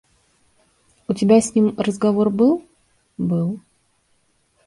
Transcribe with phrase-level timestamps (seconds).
[1.07, 2.65] У тебя с ним разговор был?–
[3.19, 3.59] Был.